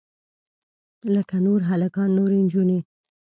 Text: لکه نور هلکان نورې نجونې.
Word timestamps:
لکه 1.15 1.35
نور 1.45 1.59
هلکان 1.69 2.09
نورې 2.17 2.37
نجونې. 2.45 2.79